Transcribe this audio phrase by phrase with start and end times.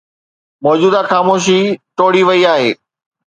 [0.65, 1.59] موجوده خاموشي
[1.97, 2.71] ٽوڙي وئي آهي.